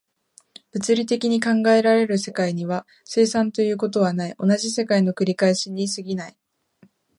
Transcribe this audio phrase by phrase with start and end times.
[0.71, 6.37] 物理的に考えられる世界には、生産ということはない、同じ世界の繰り返しに過ぎない。